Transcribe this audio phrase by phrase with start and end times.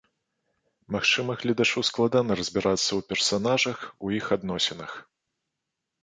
[0.93, 3.77] Магчыма, гледачу складана разбірацца ў персанажах,
[4.07, 4.91] у іх адносінах.